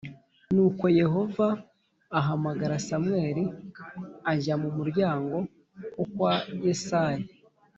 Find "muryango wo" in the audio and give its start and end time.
4.77-6.05